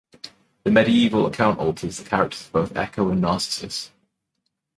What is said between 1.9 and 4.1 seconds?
the characters of both Echo and Narcissus.